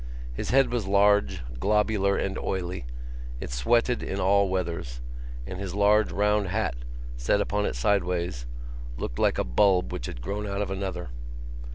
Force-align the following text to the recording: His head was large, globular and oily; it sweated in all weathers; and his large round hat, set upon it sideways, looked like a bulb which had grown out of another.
His 0.33 0.49
head 0.49 0.71
was 0.71 0.87
large, 0.87 1.41
globular 1.59 2.17
and 2.17 2.35
oily; 2.35 2.87
it 3.39 3.51
sweated 3.51 4.01
in 4.01 4.19
all 4.19 4.49
weathers; 4.49 4.99
and 5.45 5.59
his 5.59 5.75
large 5.75 6.11
round 6.11 6.47
hat, 6.47 6.73
set 7.17 7.39
upon 7.39 7.67
it 7.67 7.75
sideways, 7.75 8.47
looked 8.97 9.19
like 9.19 9.37
a 9.37 9.43
bulb 9.43 9.93
which 9.93 10.07
had 10.07 10.19
grown 10.23 10.47
out 10.47 10.59
of 10.63 10.71
another. 10.71 11.09